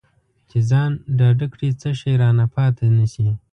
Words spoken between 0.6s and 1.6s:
ځان ډاډه